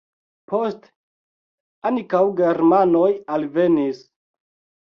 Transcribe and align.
Poste 0.53 0.89
ankaŭ 1.91 2.23
germanoj 2.41 3.13
alvenis. 3.37 4.05